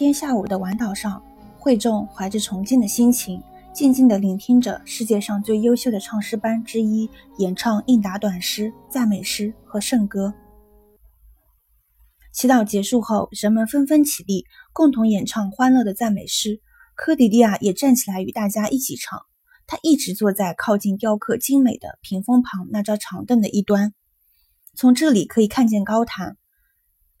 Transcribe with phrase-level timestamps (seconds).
[0.00, 1.22] 天下午的晚岛上，
[1.58, 3.42] 惠众怀着崇敬的心情，
[3.74, 10.32] 静静地聆听着世界上最优秀的唱诗班之一演唱应答短诗、赞美诗和圣歌。
[12.32, 16.62] 祈祷结束后，人们纷纷起立，共同演唱欢乐的赞美诗。
[16.94, 19.20] 科迪利亚也站起来与大家一起唱。
[19.66, 23.92] 他一直坐在靠近雕刻精美的屏风旁那张长凳的一端，
[24.74, 26.38] 从这里可以看见高坛。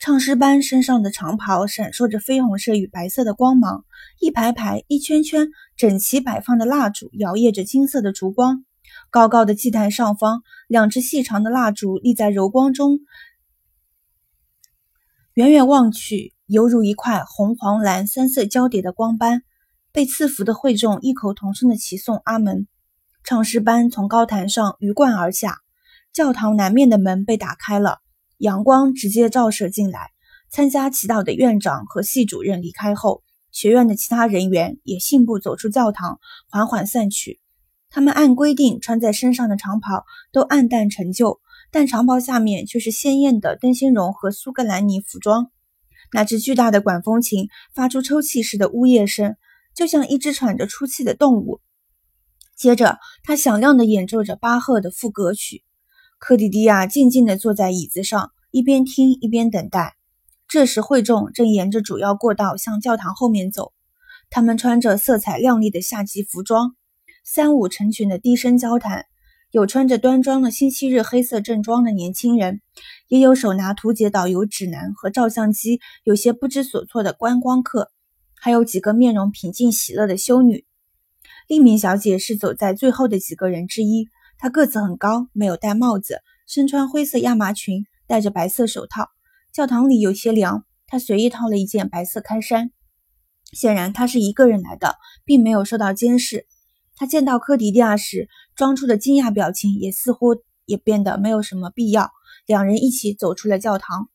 [0.00, 3.84] 唱诗班身上的长袍闪烁着绯红色与白色的光芒，
[4.18, 8.64] 一排排、一圈圈整齐摆放的蜡烛摇曳着金色的烛光。
[9.10, 13.00] 高高的祭台上方，两只细长的蜡烛立在柔光中。
[15.34, 19.42] 远远望去，犹如一块红、黄、蓝三色交叠的光斑。
[19.92, 22.66] 被赐福的会众异口同声地齐颂阿门。
[23.22, 25.58] 唱诗班从高坛上鱼贯而下，
[26.10, 27.98] 教堂南面的门被打开了，
[28.40, 30.10] 阳光直接照射进来。
[30.50, 33.22] 参加祈祷的院长和系主任离开后，
[33.52, 37.38] 学院的其他人员也信步走出教堂，缓缓散去。
[37.88, 41.40] 他们按规定穿在身上的长袍都暗淡陈旧。
[41.72, 45.52] 但长袍下面却是鲜艳的灯芯绒和苏格兰呢服装。
[46.12, 49.36] 那只巨大的管风琴发出抽泣似的呜咽声，
[49.72, 51.60] 就像一只喘着粗气的动物。
[52.56, 55.62] 接着，他响亮地演奏着巴赫的副歌曲。
[56.20, 59.96] 科迪迪亚静静地坐在椅子上，一边听一边等待。
[60.46, 63.72] 这时，会众正沿着主要过道向教堂后面走。
[64.28, 66.76] 他们穿着色彩亮丽的夏季服装，
[67.24, 69.06] 三五成群的低声交谈。
[69.50, 72.60] 有穿着端庄的星期日黑色正装的年轻人，
[73.08, 77.90] 也有手拿图解导游指南和照相机、有些不知所措的观光客，
[78.38, 80.66] 还有几个面容平静喜乐的修女。
[81.48, 84.06] 利敏小姐是走在最后的几个人之一，
[84.42, 89.10] 他个子很高，没有戴帽子，身穿灰色亚麻裙，戴着白色手套。
[89.52, 92.70] 教堂里有些凉，他随意套了一件白色开衫。
[93.52, 94.94] 显然，他是一个人来的，
[95.26, 96.46] 并没有受到监视。
[96.96, 102.10] 他见到科迪利亚时，装出的惊讶表情也似乎也变得没有什么必要。
[102.46, 104.08] 两人一起走出了教堂。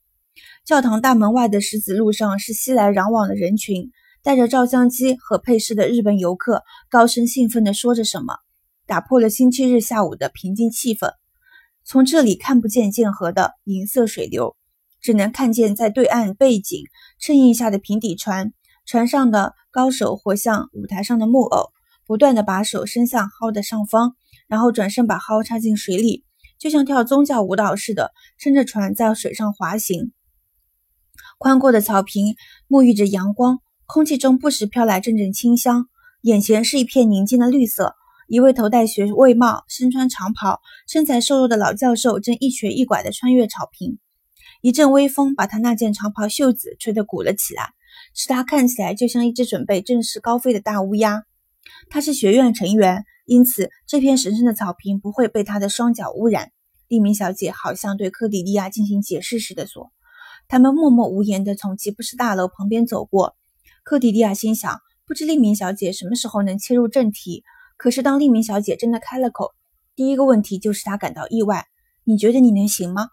[0.66, 3.92] 教堂大门外的石子路上是熙来攘往的人群，
[4.24, 8.38] 带着照相机和配饰的日本游客高声兴奋地说着什么，
[8.88, 11.12] 打破了星期日下午的平静气氛。
[11.84, 14.56] 从这里看不见剑河的银色水流，
[15.02, 16.84] 只能看见在对岸背景
[17.20, 18.54] 衬映下的平底船，
[18.86, 21.72] 船上的高手活像舞台上的木偶。
[22.08, 24.16] 不断的把手伸向蒿的上方，
[24.48, 26.24] 然后转身把蒿插进水里，
[26.60, 30.12] 就像跳宗教舞蹈似的，撑着船在水上滑行。
[31.40, 32.36] 宽阔的草坪
[32.70, 33.58] 沐浴着阳光，
[33.88, 35.88] 空气中不时飘来阵阵清香。
[36.22, 37.96] 眼前是一片宁静的绿色。
[38.28, 44.00] 一位头戴学位帽、身穿长袍、身材瘦弱的老教授正一瘸一拐地穿越草坪。
[44.62, 47.74] 一阵微风把他那件长袍袖子吹得鼓了起来，
[48.16, 51.24] 使他看起来就像一只准备振翅高飞的大乌鸦。
[51.92, 56.52] 他是学院成员，因此这片神圣的草坪不会被他的双脚污染。
[56.88, 59.92] 利明小姐好像对科迪利亚进行解释似的说
[60.48, 63.36] ：“他们默默无言地从吉布斯大楼旁边走过。”
[63.84, 67.44] 科迪利亚心想：不知利明小姐什么时候能切入正题。
[67.78, 69.54] 可是当利明小姐真的开了口，
[69.96, 71.68] 第一个问题就使她感到意外
[72.04, 73.10] ：“你觉得你能行吗？”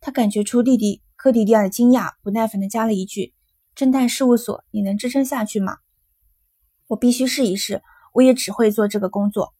[0.00, 3.34] 她感觉出弟弟科迪利亚的惊讶，不耐烦地加了一句
[3.76, 5.78] ：“侦探事务所，你能支撑下去吗？”
[6.88, 7.82] 我必须试一试。
[8.14, 9.52] 我也只会做这个工作。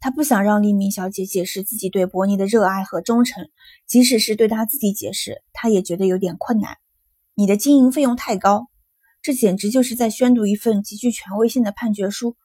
[0.00, 3.48] 他不想让利明小姐解释自己对伯尼的热爱和忠诚，
[3.86, 6.76] 即使是对他自己解释，他也觉得有点困难。
[7.34, 8.66] 你的经营费用太高，
[9.22, 12.36] 这简直就是在宣读一份极具权威性的判决书。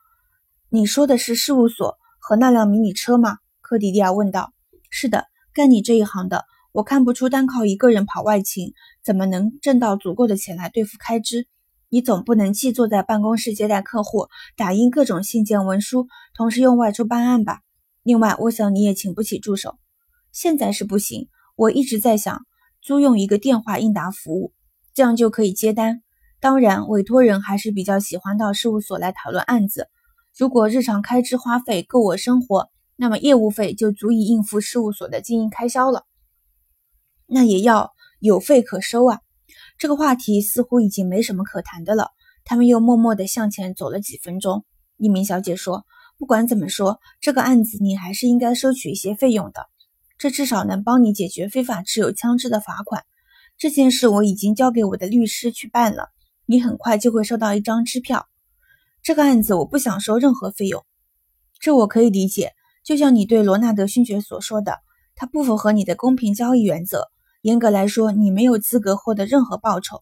[0.76, 3.38] 你说的是事务所和那辆迷你车吗？
[3.62, 4.52] 科迪利亚问道。
[4.90, 6.44] 是的，干你这一行的，
[6.74, 11.48] 我看不出单靠一个人跑外勤，怎么能挣到足够的钱来对付开支。
[11.88, 14.28] 你总不能既坐在办公室接待客户、
[14.58, 17.62] 打印各种信件文书，同时又外出办案吧？
[18.04, 19.78] 另外，我想你也请不起助手。
[20.34, 21.30] 现在是不行。
[21.56, 22.46] 我一直在想
[22.82, 24.52] 租用一个电话应答服务，
[24.94, 26.02] 这样就可以接单。
[26.42, 29.88] 当然，委托人还是比较喜欢到事务所来讨论案子。
[30.38, 36.04] 如果日常开支花费够我生活，那么业务费就足以应付事务所的经营开销了。
[37.26, 39.22] 那也要有费可收啊。
[39.78, 42.10] 这个话题似乎已经没什么可谈的了。
[42.44, 44.66] 他们又默默地向前走了几分钟。
[44.98, 45.86] 一名小姐说
[46.20, 49.68] ：“不管怎么说，这个案子你还是应该收取一些费用的，
[50.18, 53.04] 这至少能帮你解决非法持有枪支的罚款。
[53.58, 56.10] 这件事我已经交给我的律师去办了，
[56.46, 58.28] 你很快就会收到一张支票。
[59.06, 60.84] 这个案子我不想收任何费用，
[61.60, 62.54] 这我可以理解。
[62.84, 64.80] 就像你对罗纳德勋爵所说的，
[65.14, 67.04] 他不符合你的公平交易原则。”
[67.44, 70.02] 严格来说，你没有资格获得任何报酬。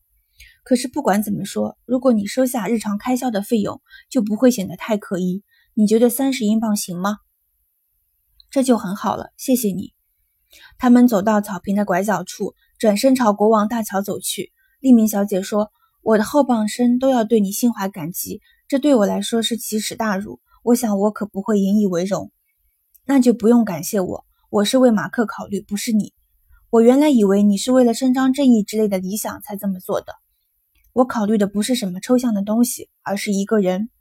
[0.63, 5.43] 可是不管怎么说，如果你收下日常开销的费用，就不会显得太刻意。
[5.73, 7.17] 你觉得三十英镑行吗？
[8.49, 9.91] 这就很好了，谢谢你。
[10.77, 14.53] 他们走到草坪的拐角处，转身朝国王大桥走去。
[14.79, 15.71] 利明小姐说
[16.03, 18.39] ：“我的后半生都要对你心怀感激，
[18.73, 20.39] 这对我来说是奇耻大辱。
[20.63, 22.31] 我想我可不会引以为荣。”
[23.05, 26.11] 那就不用感谢我，我是为马克考虑，不是你。
[26.71, 30.15] 我原来以为你是为了伸张正义之类的理想才这么做的。
[30.91, 33.91] 我考虑的不是什么抽象的东西，而是一个人。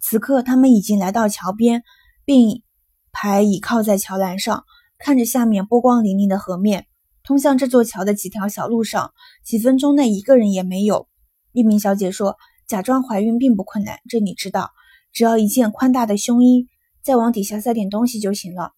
[0.00, 1.84] 此刻，他们已经来到桥边，
[2.24, 2.64] 并
[3.12, 4.64] 排倚靠在桥栏上，
[4.98, 6.88] 看着下面波光粼粼的河面。
[7.22, 9.12] 通向这座桥的几条小路上，
[9.44, 11.06] 几分钟内一个人也没有。
[11.52, 12.36] 一名小姐说
[12.68, 14.72] ：“假装怀孕并不困难，这你知道，
[15.14, 16.68] 只要一件宽大的胸衣，
[17.02, 18.72] 再往底下塞点东西就行了。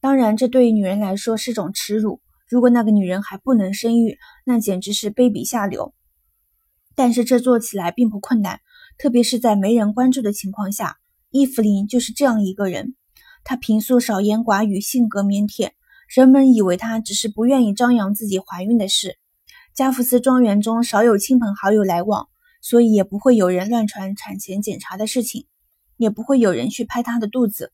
[0.00, 2.20] 当然，这对于女人来说是种耻辱。
[2.46, 5.94] 如果那个女人还不能生育，那简直是卑鄙下流。”
[6.94, 8.60] 但是这做起来并不困难，
[8.98, 10.98] 特别是在没人关注的情况下。
[11.30, 12.94] 伊芙琳就是这样一个人。
[13.44, 15.70] 她平素少言寡语，性格腼腆，
[16.14, 19.16] 人们以为她只是不愿意张扬自己怀孕的事。
[19.74, 22.28] 加福斯庄园中少有亲朋好友来往，
[22.62, 25.46] 所以也不会有人乱传产前检查的事情，
[25.98, 27.70] 也不会有人去拍她的肚子。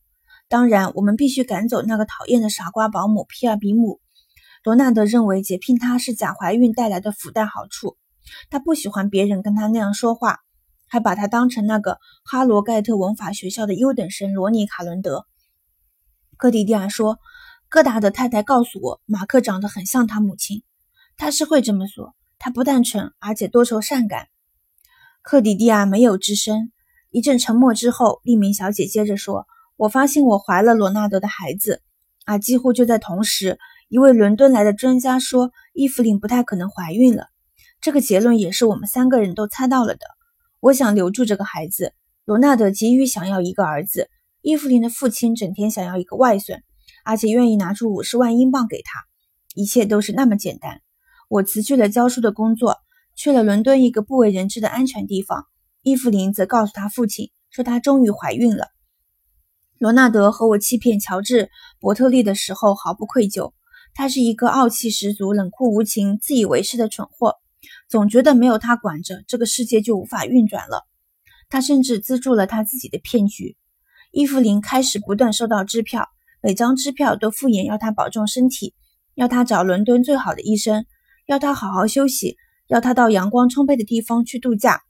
[0.48, 4.00] 当然，我们必须赶走那个讨厌的傻瓜保姆皮尔比姆。
[4.64, 7.96] 罗纳德认为解聘她是假怀孕带来的附带好处。
[8.50, 10.40] 他不喜欢别人跟他那样说话，
[10.86, 15.26] 还把他当成那个哈罗盖特文法学校的优等生罗尼卡伦德。
[16.36, 17.18] 克迪蒂亚说
[17.70, 20.62] ：“戈达的太太告诉我，马克长得很像他母亲。
[21.16, 22.14] 他是会这么说。
[22.38, 24.28] 他不但蠢，而且多愁善感。”
[25.30, 26.72] 克迪蒂亚没有吱声。
[27.10, 29.46] 一阵沉默之后，利明小姐接着说
[29.76, 31.82] ：“我发现我怀了罗纳德的孩子。
[32.24, 33.58] 啊，几乎就在同时，
[33.90, 37.26] 一位伦敦来的专家说，伊芙琳不太可能怀孕了。”
[37.82, 40.06] 这个结论也是我们三个人都猜到了的。
[40.60, 41.92] 我想留住这个孩子。
[42.24, 44.08] 罗纳德急于想要一个儿子，
[44.40, 46.62] 伊芙琳的父亲整天想要一个外孙，
[47.04, 49.04] 而且愿意拿出五十万英镑给他。
[49.54, 50.80] 一切都是那么简单。
[51.28, 52.78] 我辞去了教书的工作，
[53.18, 55.48] 去了伦敦一个不为人知的安全地方。
[55.82, 58.68] 伊芙琳则告诉他父亲说，她终于怀孕了。
[59.78, 61.46] 罗纳德和我欺骗乔治·
[61.80, 63.52] 伯特利的时候毫不愧疚。
[63.92, 67.34] 他是一个傲气十足、冷酷无情、自以为是的蠢货。
[67.88, 70.86] 总觉得没有他管着，这个世界就无法运转了。
[71.48, 73.56] 他甚至资助了他自己的骗局。
[74.12, 76.06] 伊芙琳开始不断收到支票，
[76.40, 78.74] 每张支票都附言要他保重身体，
[79.16, 80.86] 要他找伦敦最好的医生，
[81.26, 82.36] 要他好好休息，
[82.68, 84.82] 要他到阳光充沛的地方去度假。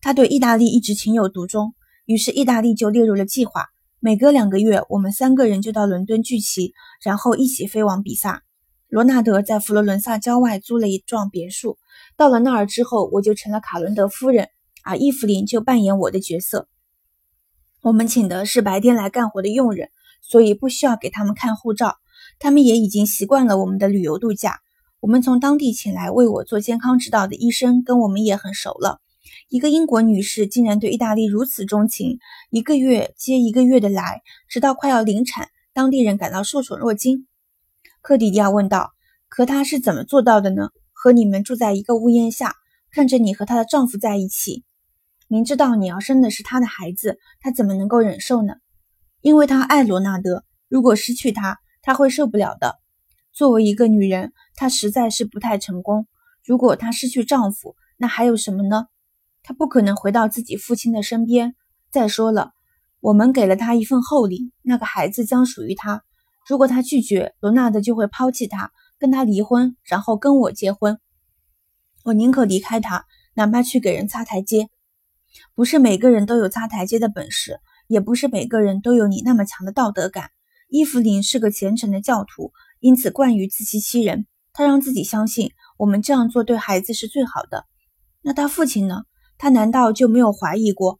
[0.00, 1.74] 他对意大利一直情有独钟，
[2.04, 3.66] 于是意大利就列入了计划。
[4.00, 6.72] 每隔两个月，我们三个人就到伦敦聚齐，
[7.02, 8.42] 然后一起飞往比萨。
[8.88, 11.78] 罗纳德在佛罗伦萨郊外租了一幢别墅。
[12.16, 14.48] 到了那儿之后，我就成了卡伦德夫人，
[14.84, 16.68] 而伊芙琳就扮演我的角色。
[17.82, 19.90] 我们请的是白天来干活的佣人，
[20.22, 21.96] 所以不需要给他们看护照。
[22.38, 24.60] 他们也已经习惯了我们的旅游度假。
[25.00, 29.00] 我们从当地请来为我做健康指导的医生，跟我们也很熟了。
[29.48, 32.18] 一个英国女士竟然对意大利如此钟情，
[32.50, 37.28] 一个月接一个月的来，直到快要临产，当地人感到受宠若惊。
[38.00, 38.90] 克迪迪亚问道
[39.30, 40.70] ：“可她是怎么做到的呢？
[40.92, 42.56] 和你们住在一个屋檐下，
[42.90, 44.64] 看着你和她的丈夫在一起，
[45.28, 48.54] 明知道你要生的是她的孩子，她怎么能够忍受呢？
[49.20, 52.80] 因为她爱罗纳德，如果失去他，她会受不了的。
[53.32, 56.08] 作为一个女人，她实在是不太成功。
[56.44, 58.86] 如果她失去丈夫，那还有什么呢？
[59.44, 61.54] 她不可能回到自己父亲的身边。
[61.92, 62.50] 再说了，
[62.98, 66.02] 我们给了她一份厚礼，那个孩子将属于她。”
[66.48, 70.98] 如果他拒绝，罗纳德就会抛弃他，跟他离婚，然后跟我结婚。
[72.04, 74.70] 我宁可离开他，哪怕去给人擦台阶。
[75.54, 80.30] 不是每个人都有擦台阶的本事，也不是每个人都有你那么强的道德感。
[80.70, 84.26] 伊芙琳是个虔诚的教徒，因此惯于自欺欺人。
[84.58, 87.64] 他让自己相信我们这样做对孩子是最好的。
[88.22, 89.04] 那他父亲呢？
[89.38, 90.98] 他难道就没有怀疑过？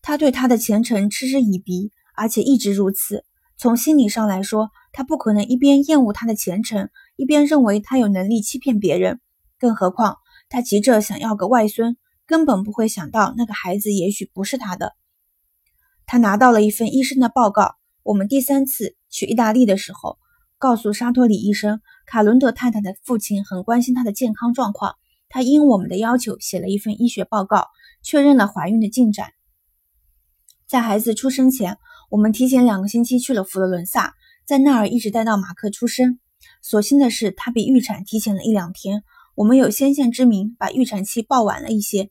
[0.00, 3.24] 他对他的虔诚嗤之以鼻，而且一直如此。
[3.56, 9.20] 从心理上来说，他不可能一边厌恶他的前程，一边认为他有能力欺骗别人。
[9.58, 14.92] 更何况，他急着想要个外孙，根本不会想到那个孩子也许不是他的。
[16.06, 17.74] 他拿到了一份医生的报告。
[18.04, 20.18] 我们第三次去意大利的时候，
[20.58, 24.96] 告诉沙托里医生，卡伦德太太的父亲很关心她的健康状况。
[25.28, 27.68] 他应我们的要求写了一份医学报告，
[28.02, 29.32] 确认了怀孕的进展。
[30.66, 31.78] 在孩子出生前。
[32.10, 34.12] 我们提前两个星期去了佛罗伦萨，
[34.44, 36.18] 在那儿一直待到马克出生。
[36.60, 39.02] 所幸的是，他比预产提前了一两天。
[39.34, 42.10] 我们有先见之明，把预产期报晚了一些，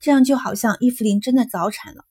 [0.00, 2.04] 这样就好像伊芙琳真的早产了。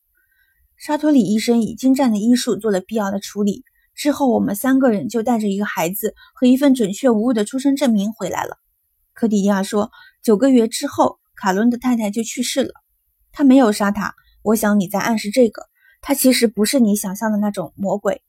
[0.78, 3.64] 沙托里医生以精湛的医术做了必要的处理，
[3.98, 8.60] 之后我们三个人就带着一个孩子和一份准确无误的出生证明回来了。
[9.12, 12.74] 科迪亚说，九个月之后，卡伦的太太就去世了。
[13.32, 14.14] 他没有杀他，
[14.44, 15.64] 我想你在暗示这个。
[16.00, 18.22] 他其实不是你想象的那种魔鬼，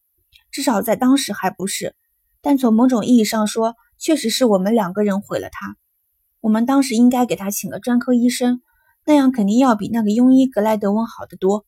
[0.51, 1.95] 至少在当时还不是。
[2.41, 5.77] 但从某种意义上说，确实是我们两个人毁了他。
[6.41, 8.63] 我们当时应该给他请个专科医生，
[9.05, 11.67] 那样肯定要比那个庸医格莱德温好得多。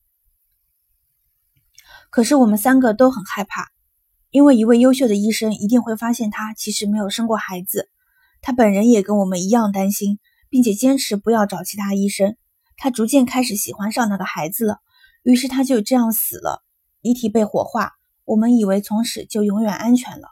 [2.09, 3.69] 可是我们三个都很害怕，
[4.31, 7.89] 因为一位优秀的医生一定会发现他其实没有生过孩子。
[8.41, 10.19] 他本人也跟我们一样担心，
[10.49, 12.35] 并且坚持不要找其他医生。
[12.77, 14.79] 他逐渐开始喜欢上那个孩子了，
[15.21, 16.63] 于是他就这样死了，
[17.01, 17.91] 遗体被火化。
[18.25, 20.29] 我们以为从此就永远安全了。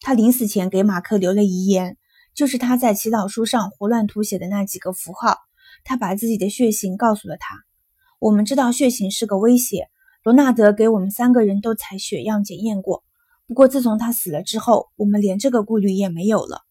[0.00, 1.96] 他临死前给马克留了遗言。
[2.34, 5.36] 就是他在祈祷书上胡乱涂写的那几个符号。
[5.84, 7.56] 他把自己的血型告诉了他。
[8.18, 9.90] 我们知道血型是个威胁。
[10.24, 13.02] 罗纳德给我们三个人都采血样检验过。
[13.48, 16.62] 不过自从他死了之后，我们连这个顾虑也没有了。